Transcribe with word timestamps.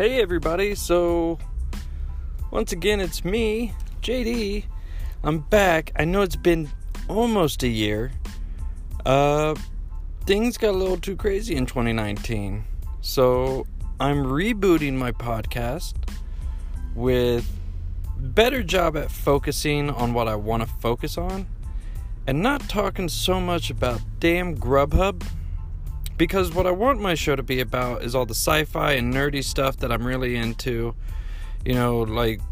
Hey 0.00 0.22
everybody, 0.22 0.74
so 0.76 1.38
once 2.50 2.72
again 2.72 3.02
it's 3.02 3.22
me, 3.22 3.74
JD. 4.00 4.64
I'm 5.22 5.40
back. 5.40 5.92
I 5.94 6.06
know 6.06 6.22
it's 6.22 6.36
been 6.36 6.70
almost 7.06 7.62
a 7.64 7.68
year. 7.68 8.10
Uh 9.04 9.54
things 10.24 10.56
got 10.56 10.70
a 10.70 10.78
little 10.78 10.96
too 10.96 11.16
crazy 11.16 11.54
in 11.54 11.66
2019. 11.66 12.64
So 13.02 13.66
I'm 14.00 14.24
rebooting 14.24 14.94
my 14.94 15.12
podcast 15.12 15.92
with 16.94 17.46
better 18.16 18.62
job 18.62 18.96
at 18.96 19.10
focusing 19.10 19.90
on 19.90 20.14
what 20.14 20.28
I 20.28 20.34
want 20.34 20.62
to 20.62 20.68
focus 20.80 21.18
on 21.18 21.46
and 22.26 22.42
not 22.42 22.66
talking 22.70 23.10
so 23.10 23.38
much 23.38 23.68
about 23.68 24.00
damn 24.18 24.56
Grubhub 24.56 25.22
because 26.20 26.52
what 26.52 26.66
I 26.66 26.70
want 26.70 27.00
my 27.00 27.14
show 27.14 27.34
to 27.34 27.42
be 27.42 27.60
about 27.60 28.02
is 28.02 28.14
all 28.14 28.26
the 28.26 28.34
sci 28.34 28.64
fi 28.64 28.92
and 28.92 29.14
nerdy 29.14 29.42
stuff 29.42 29.78
that 29.78 29.90
I'm 29.90 30.06
really 30.06 30.36
into. 30.36 30.94
You 31.64 31.72
know, 31.72 32.00
like, 32.00 32.42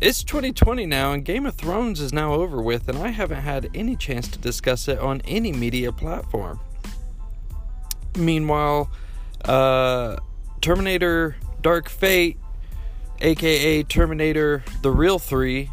it's 0.00 0.24
2020 0.24 0.84
now, 0.84 1.12
and 1.12 1.24
Game 1.24 1.46
of 1.46 1.54
Thrones 1.54 2.00
is 2.00 2.12
now 2.12 2.32
over 2.34 2.60
with, 2.60 2.88
and 2.88 2.98
I 2.98 3.10
haven't 3.10 3.42
had 3.42 3.70
any 3.72 3.94
chance 3.94 4.26
to 4.30 4.38
discuss 4.40 4.88
it 4.88 4.98
on 4.98 5.20
any 5.26 5.52
media 5.52 5.92
platform. 5.92 6.58
Meanwhile, 8.16 8.90
uh, 9.44 10.16
Terminator 10.60 11.36
Dark 11.62 11.88
Fate, 11.88 12.36
aka 13.20 13.84
Terminator 13.84 14.64
The 14.82 14.90
Real 14.90 15.20
3, 15.20 15.70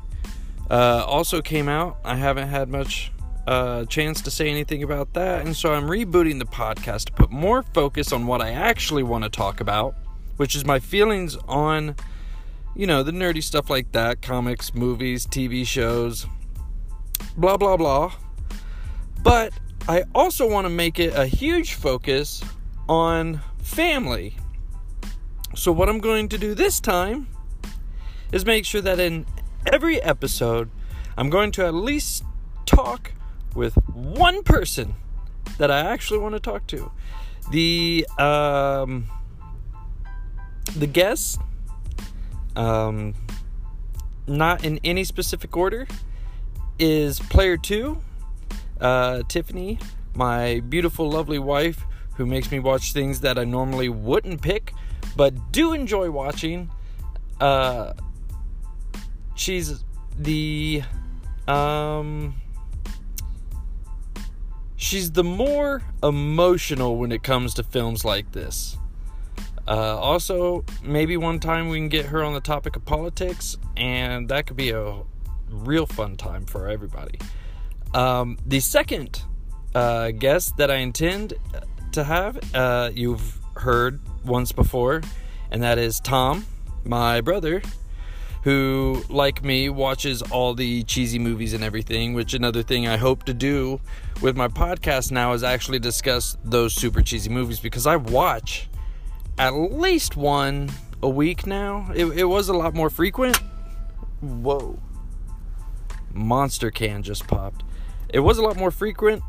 uh, 0.70 1.05
also 1.07 1.41
came 1.41 1.68
out. 1.68 1.98
I 2.05 2.13
haven't 2.18 2.49
had 2.49 2.70
much 2.70 3.12
a 3.48 3.85
chance 3.88 4.22
to 4.22 4.31
say 4.31 4.49
anything 4.49 4.84
about 4.84 5.13
that, 5.13 5.45
and 5.45 5.55
so 5.55 5.73
I'm 5.73 5.85
rebooting 5.85 6.40
the 6.40 6.46
podcast 6.46 7.05
to 7.05 7.13
put 7.13 7.32
more 7.32 7.62
focus 7.62 8.12
on 8.12 8.26
what 8.27 8.41
I 8.41 8.52
actually 8.52 9.04
want 9.04 9.24
to 9.24 9.29
talk 9.29 9.62
about, 9.62 9.96
which 10.37 10.55
is 10.55 10.65
my 10.65 10.79
feelings 10.79 11.37
on, 11.48 11.96
you 12.76 12.87
know, 12.87 13.04
the 13.04 13.12
nerdy 13.12 13.43
stuff 13.43 13.70
like 13.70 13.91
that 13.91 14.21
comics, 14.21 14.74
movies, 14.74 15.27
TV 15.27 15.65
shows, 15.65 16.26
blah, 17.37 17.57
blah, 17.57 17.77
blah. 17.77 18.13
But 19.21 19.54
I 19.87 20.04
also 20.15 20.49
want 20.49 20.65
to 20.65 20.70
make 20.70 20.99
it 20.99 21.13
a 21.15 21.27
huge 21.27 21.74
focus 21.74 22.43
on 22.90 23.41
family. 23.62 24.37
So, 25.55 25.71
what 25.71 25.87
I'm 25.87 25.99
going 25.99 26.30
to 26.30 26.37
do 26.37 26.55
this 26.55 26.80
time 26.80 27.27
is 28.32 28.46
make 28.46 28.65
sure 28.65 28.82
that 28.82 28.99
in 28.99 29.26
every 29.71 30.02
episode, 30.02 30.70
I'm 31.18 31.30
going 31.30 31.52
to 31.54 31.65
at 31.65 31.74
least 31.74 32.24
talk 32.65 33.12
with 33.56 33.76
one 33.94 34.44
person 34.44 34.96
that 35.58 35.72
I 35.72 35.80
actually 35.80 36.20
want 36.20 36.34
to 36.36 36.40
talk 36.40 36.68
to. 36.68 36.92
The 37.52 38.08
um, 38.18 39.08
the 40.76 40.88
guest, 40.88 41.40
um, 42.56 43.14
not 44.28 44.66
in 44.66 44.80
any 44.84 45.04
specific 45.04 45.56
order, 45.56 45.88
is 46.80 47.20
player 47.20 47.58
two, 47.58 48.02
uh, 48.82 49.24
Tiffany, 49.28 49.80
my 50.16 50.62
beautiful, 50.62 51.10
lovely 51.10 51.40
wife, 51.40 51.86
who 52.16 52.26
makes 52.26 52.52
me 52.52 52.60
watch 52.60 52.94
things 52.94 53.22
that 53.22 53.38
I 53.38 53.44
normally 53.44 53.90
wouldn't 53.90 54.42
pick, 54.42 54.74
but 55.16 55.52
do 55.52 55.74
enjoy 55.74 56.10
watching. 56.10 56.70
Uh, 57.40 57.94
she's 59.36 59.84
the 60.18 60.82
um 61.48 62.34
she's 64.86 65.12
the 65.12 65.24
more 65.24 65.81
emotional 66.03 66.97
when 66.97 67.12
it 67.12 67.24
comes 67.24 67.56
to 67.56 67.64
films 67.64 68.06
like 68.06 68.31
this. 68.34 68.78
Uh, 69.68 69.97
also, 69.97 70.64
maybe 70.84 71.18
one 71.18 71.40
time 71.40 71.70
we 71.70 71.80
can 71.80 71.90
get 71.90 72.06
her 72.06 72.24
on 72.24 72.34
the 72.34 72.40
topic 72.40 72.76
of 72.76 72.86
politics, 72.86 73.58
and 73.76 74.30
that 74.30 74.46
could 74.46 74.56
be 74.56 74.70
a 74.70 75.02
real 75.50 75.88
fun 75.88 76.16
time 76.16 76.46
for 76.46 76.70
everybody. 76.70 77.18
Um, 77.96 78.38
the 78.46 78.59
second 78.59 79.24
uh, 79.74 80.12
guest 80.12 80.58
that 80.58 80.70
I 80.70 80.76
intend 80.76 81.34
to 81.94 82.04
have, 82.04 82.38
uh, 82.54 82.92
you've 82.94 83.40
heard 83.56 84.00
once 84.24 84.52
before, 84.52 85.02
and 85.50 85.64
that 85.64 85.80
is 85.80 86.00
Tom, 86.00 86.46
my 86.84 87.22
brother, 87.22 87.64
who, 88.46 89.04
like 89.10 89.44
me, 89.44 89.70
watches 89.70 90.22
all 90.22 90.54
the 90.54 90.84
cheesy 90.84 91.18
movies 91.18 91.54
and 91.54 91.64
everything, 91.64 92.14
which 92.14 92.36
another 92.36 92.62
thing 92.62 92.88
I 92.88 92.96
hope 92.96 93.24
to 93.24 93.34
do 93.34 93.82
with 94.22 94.38
my 94.38 94.48
podcast 94.48 95.12
now 95.12 95.34
is 95.34 95.42
actually 95.42 95.80
discuss 95.80 96.38
those 96.44 96.72
super 96.76 97.02
cheesy 97.02 97.32
movies 97.32 97.60
because 97.60 97.88
I 97.88 97.96
watch 97.96 98.70
at 99.40 99.50
least 99.50 100.16
one 100.16 100.70
a 101.02 101.10
week 101.10 101.48
now. 101.48 101.90
It, 101.96 102.06
it 102.06 102.26
was 102.26 102.48
a 102.48 102.54
lot 102.54 102.76
more 102.76 102.92
frequent. 102.92 103.36
Whoa. 104.22 104.80
Monster 106.14 106.70
can 106.70 107.02
just 107.02 107.28
popped. 107.28 107.64
It 108.10 108.20
was 108.20 108.38
a 108.38 108.44
lot 108.44 108.58
more 108.58 108.70
frequent. 108.70 109.24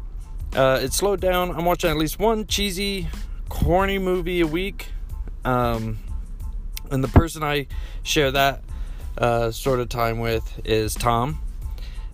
Uh, 0.54 0.81
it 0.83 0.93
slowed 0.93 1.22
down. 1.22 1.56
I'm 1.56 1.65
watching 1.65 1.88
at 1.88 1.97
least 1.97 2.19
one 2.19 2.47
cheesy, 2.47 3.09
corny 3.48 3.98
movie 3.98 4.43
a 4.43 4.47
week. 4.47 4.88
Um, 5.43 6.00
and 6.91 7.03
the 7.03 7.09
person 7.09 7.43
I 7.43 7.69
share 8.03 8.31
that 8.33 8.62
uh, 9.19 9.50
sort 9.50 9.81
of 9.81 9.88
time 9.88 10.19
with 10.19 10.60
is 10.65 10.94
Tom. 10.94 11.41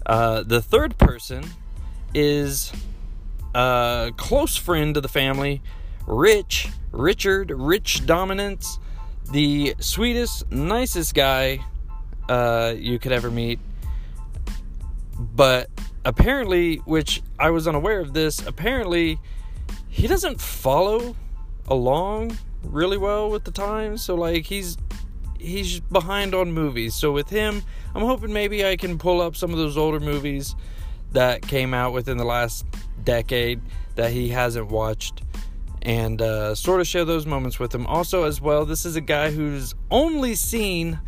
Uh, 0.06 0.42
the 0.42 0.60
third 0.60 0.98
person 0.98 1.44
is 2.14 2.72
a 3.54 4.12
close 4.16 4.56
friend 4.56 4.96
of 4.96 5.02
the 5.02 5.08
family, 5.08 5.62
Rich, 6.06 6.68
Richard, 6.90 7.50
Rich 7.50 8.06
Dominance, 8.06 8.78
the 9.30 9.74
sweetest, 9.78 10.50
nicest 10.50 11.14
guy 11.14 11.64
uh, 12.28 12.74
you 12.76 12.98
could 12.98 13.12
ever 13.12 13.30
meet. 13.30 13.58
But 15.18 15.70
apparently, 16.04 16.76
which 16.78 17.22
I 17.38 17.50
was 17.50 17.68
unaware 17.68 18.00
of 18.00 18.12
this, 18.12 18.44
apparently 18.46 19.18
he 19.88 20.06
doesn't 20.06 20.40
follow 20.40 21.14
along 21.68 22.36
really 22.64 22.98
well 22.98 23.30
with 23.30 23.44
the 23.44 23.50
times. 23.50 24.02
So, 24.02 24.14
like, 24.14 24.44
he's 24.46 24.76
he's 25.42 25.80
behind 25.80 26.34
on 26.34 26.52
movies. 26.52 26.94
So 26.94 27.12
with 27.12 27.28
him, 27.28 27.62
I'm 27.94 28.02
hoping 28.02 28.32
maybe 28.32 28.64
I 28.64 28.76
can 28.76 28.98
pull 28.98 29.20
up 29.20 29.36
some 29.36 29.50
of 29.50 29.58
those 29.58 29.76
older 29.76 30.00
movies 30.00 30.54
that 31.12 31.42
came 31.42 31.74
out 31.74 31.92
within 31.92 32.16
the 32.16 32.24
last 32.24 32.64
decade 33.04 33.60
that 33.96 34.12
he 34.12 34.28
hasn't 34.28 34.68
watched 34.68 35.22
and 35.82 36.22
uh, 36.22 36.54
sort 36.54 36.80
of 36.80 36.86
share 36.86 37.04
those 37.04 37.26
moments 37.26 37.58
with 37.58 37.74
him. 37.74 37.86
Also, 37.86 38.24
as 38.24 38.40
well, 38.40 38.64
this 38.64 38.86
is 38.86 38.96
a 38.96 39.00
guy 39.00 39.30
who's 39.30 39.74
only 39.90 40.34
seen 40.34 40.98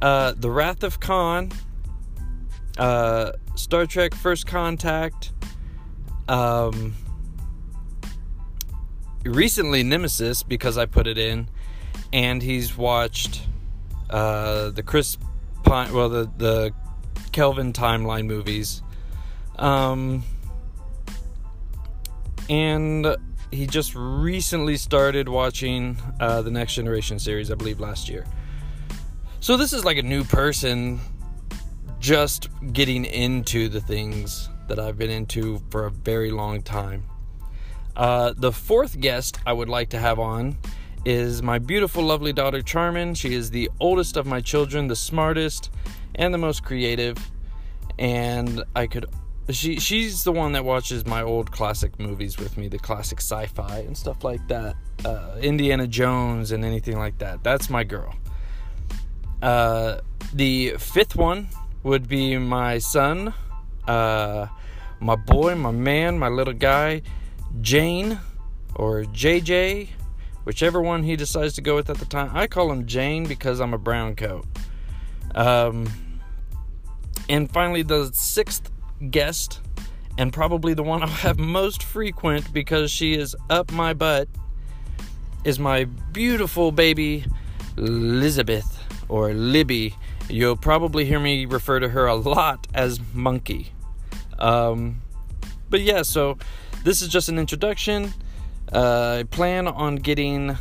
uh, 0.00 0.32
The 0.36 0.50
Wrath 0.50 0.82
of 0.82 1.00
Khan, 1.00 1.52
uh, 2.78 3.32
Star 3.54 3.86
Trek 3.86 4.14
First 4.14 4.46
Contact, 4.46 5.32
um, 6.28 6.94
recently 9.24 9.82
Nemesis 9.82 10.42
because 10.42 10.78
I 10.78 10.86
put 10.86 11.06
it 11.06 11.18
in, 11.18 11.48
and 12.12 12.42
he's 12.42 12.76
watched 12.76 13.42
uh, 14.10 14.70
the 14.70 14.82
Chris 14.82 15.18
Pine, 15.62 15.92
well, 15.92 16.08
the 16.08 16.30
the 16.36 16.72
Kelvin 17.32 17.72
timeline 17.72 18.26
movies, 18.26 18.82
um, 19.56 20.22
and 22.48 23.16
he 23.50 23.66
just 23.66 23.94
recently 23.94 24.76
started 24.76 25.28
watching 25.28 25.96
uh, 26.20 26.42
the 26.42 26.50
Next 26.50 26.74
Generation 26.74 27.18
series, 27.18 27.50
I 27.50 27.54
believe, 27.54 27.80
last 27.80 28.08
year. 28.08 28.26
So 29.40 29.56
this 29.56 29.72
is 29.72 29.84
like 29.84 29.96
a 29.96 30.02
new 30.02 30.24
person 30.24 31.00
just 32.00 32.48
getting 32.72 33.04
into 33.04 33.68
the 33.68 33.80
things 33.80 34.48
that 34.68 34.78
I've 34.78 34.98
been 34.98 35.10
into 35.10 35.62
for 35.70 35.86
a 35.86 35.90
very 35.90 36.30
long 36.30 36.62
time. 36.62 37.04
Uh, 37.94 38.34
the 38.36 38.52
fourth 38.52 39.00
guest 39.00 39.38
I 39.46 39.52
would 39.52 39.68
like 39.68 39.90
to 39.90 39.98
have 39.98 40.18
on 40.18 40.58
is 41.06 41.40
my 41.40 41.56
beautiful, 41.60 42.02
lovely 42.02 42.32
daughter 42.32 42.60
Charmin. 42.60 43.14
She 43.14 43.32
is 43.32 43.48
the 43.48 43.70
oldest 43.78 44.16
of 44.16 44.26
my 44.26 44.40
children, 44.40 44.88
the 44.88 44.96
smartest, 44.96 45.70
and 46.16 46.34
the 46.34 46.38
most 46.38 46.64
creative. 46.64 47.16
And 47.96 48.64
I 48.74 48.88
could 48.88 49.06
she 49.48 49.78
she's 49.78 50.24
the 50.24 50.32
one 50.32 50.50
that 50.52 50.64
watches 50.64 51.06
my 51.06 51.22
old 51.22 51.52
classic 51.52 52.00
movies 52.00 52.38
with 52.38 52.58
me, 52.58 52.66
the 52.66 52.80
classic 52.80 53.20
sci-fi 53.20 53.78
and 53.78 53.96
stuff 53.96 54.24
like 54.24 54.46
that. 54.48 54.74
Uh, 55.04 55.36
Indiana 55.40 55.86
Jones 55.86 56.50
and 56.50 56.64
anything 56.64 56.98
like 56.98 57.18
that. 57.18 57.44
That's 57.44 57.70
my 57.70 57.84
girl. 57.84 58.12
Uh, 59.40 60.00
the 60.34 60.74
fifth 60.76 61.14
one 61.14 61.46
would 61.84 62.08
be 62.08 62.36
my 62.36 62.78
son, 62.78 63.32
uh, 63.86 64.48
my 64.98 65.14
boy, 65.14 65.54
my 65.54 65.70
man, 65.70 66.18
my 66.18 66.28
little 66.28 66.52
guy, 66.52 67.02
Jayne 67.60 68.18
or 68.74 69.04
JJ 69.04 69.90
whichever 70.46 70.80
one 70.80 71.02
he 71.02 71.16
decides 71.16 71.54
to 71.54 71.60
go 71.60 71.74
with 71.74 71.90
at 71.90 71.98
the 71.98 72.04
time. 72.04 72.30
I 72.32 72.46
call 72.46 72.70
him 72.70 72.86
Jayne 72.86 73.24
because 73.24 73.60
I'm 73.60 73.74
a 73.74 73.78
brown 73.78 74.14
coat. 74.14 74.46
Um, 75.34 75.88
and 77.28 77.50
finally, 77.50 77.82
the 77.82 78.10
sixth 78.14 78.70
guest, 79.10 79.60
and 80.16 80.32
probably 80.32 80.72
the 80.72 80.84
one 80.84 81.02
I'll 81.02 81.08
have 81.08 81.38
most 81.38 81.82
frequent 81.82 82.52
because 82.52 82.92
she 82.92 83.14
is 83.14 83.34
up 83.50 83.72
my 83.72 83.92
butt, 83.92 84.28
is 85.42 85.58
my 85.58 85.84
beautiful 86.12 86.70
baby 86.70 87.24
Elizabeth 87.76 88.84
or 89.08 89.34
Libby. 89.34 89.96
You'll 90.28 90.56
probably 90.56 91.04
hear 91.06 91.18
me 91.18 91.44
refer 91.44 91.80
to 91.80 91.88
her 91.88 92.06
a 92.06 92.14
lot 92.14 92.68
as 92.72 93.00
Monkey. 93.12 93.72
Um, 94.38 95.02
but 95.68 95.80
yeah, 95.80 96.02
so 96.02 96.38
this 96.84 97.02
is 97.02 97.08
just 97.08 97.28
an 97.28 97.36
introduction. 97.36 98.14
Uh, 98.72 99.18
I 99.20 99.22
plan 99.24 99.68
on 99.68 99.96
getting 99.96 100.56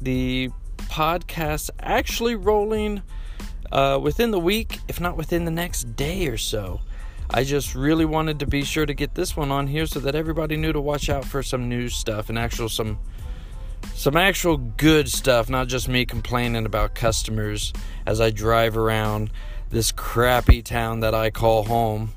the 0.00 0.50
podcast 0.78 1.70
actually 1.80 2.34
rolling 2.34 3.02
uh, 3.72 3.98
within 4.02 4.30
the 4.30 4.40
week, 4.40 4.78
if 4.88 5.00
not 5.00 5.16
within 5.16 5.44
the 5.44 5.50
next 5.50 5.96
day 5.96 6.26
or 6.26 6.36
so. 6.36 6.80
I 7.32 7.44
just 7.44 7.76
really 7.76 8.04
wanted 8.04 8.40
to 8.40 8.46
be 8.46 8.64
sure 8.64 8.86
to 8.86 8.94
get 8.94 9.14
this 9.14 9.36
one 9.36 9.52
on 9.52 9.68
here 9.68 9.86
so 9.86 10.00
that 10.00 10.16
everybody 10.16 10.56
knew 10.56 10.72
to 10.72 10.80
watch 10.80 11.08
out 11.08 11.24
for 11.24 11.42
some 11.42 11.68
new 11.68 11.88
stuff 11.88 12.28
and 12.28 12.38
actual 12.38 12.68
some 12.68 12.98
some 13.94 14.16
actual 14.16 14.56
good 14.56 15.08
stuff, 15.08 15.48
not 15.48 15.68
just 15.68 15.88
me 15.88 16.04
complaining 16.04 16.66
about 16.66 16.94
customers 16.94 17.72
as 18.04 18.20
I 18.20 18.30
drive 18.30 18.76
around 18.76 19.30
this 19.70 19.92
crappy 19.92 20.60
town 20.60 21.00
that 21.00 21.14
I 21.14 21.30
call 21.30 21.64
home. 21.64 22.12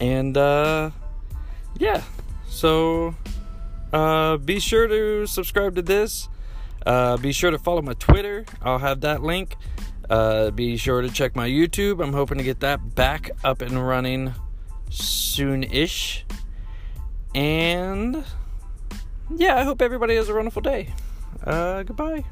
And 0.00 0.36
uh 0.36 0.90
yeah. 1.78 2.02
So 2.48 3.14
uh 3.92 4.36
be 4.36 4.60
sure 4.60 4.86
to 4.86 5.26
subscribe 5.26 5.74
to 5.76 5.82
this. 5.82 6.28
Uh 6.86 7.16
be 7.16 7.32
sure 7.32 7.50
to 7.50 7.58
follow 7.58 7.82
my 7.82 7.94
Twitter. 7.94 8.44
I'll 8.62 8.78
have 8.78 9.00
that 9.02 9.22
link. 9.22 9.56
Uh, 10.08 10.50
be 10.50 10.76
sure 10.76 11.02
to 11.02 11.10
check 11.10 11.36
my 11.36 11.48
YouTube. 11.48 12.02
I'm 12.02 12.12
hoping 12.12 12.38
to 12.38 12.44
get 12.44 12.60
that 12.60 12.94
back 12.94 13.30
up 13.44 13.60
and 13.60 13.86
running 13.86 14.32
soon 14.90 15.64
ish. 15.64 16.24
And 17.34 18.24
yeah, 19.36 19.56
I 19.56 19.64
hope 19.64 19.82
everybody 19.82 20.16
has 20.16 20.28
a 20.28 20.34
wonderful 20.34 20.62
day. 20.62 20.94
Uh, 21.44 21.82
goodbye. 21.82 22.24